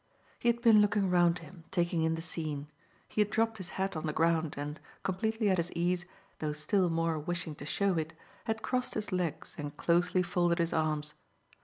He 0.39 0.49
had 0.49 0.63
been 0.63 0.81
looking 0.81 1.11
round 1.11 1.37
him, 1.45 1.65
taking 1.69 2.01
in 2.01 2.15
the 2.15 2.23
scene; 2.23 2.71
he 3.07 3.21
had 3.21 3.29
dropped 3.29 3.59
his 3.59 3.69
hat 3.77 3.95
on 3.95 4.07
the 4.07 4.13
ground 4.13 4.55
and, 4.57 4.79
completely 5.03 5.47
at 5.47 5.59
his 5.59 5.71
ease, 5.73 6.07
though 6.39 6.53
still 6.53 6.89
more 6.89 7.19
wishing 7.19 7.53
to 7.57 7.67
show 7.67 7.93
it, 7.99 8.13
had 8.45 8.63
crossed 8.63 8.95
his 8.95 9.11
legs 9.11 9.53
and 9.59 9.77
closely 9.77 10.23
folded 10.23 10.57
his 10.57 10.73
arms. 10.73 11.13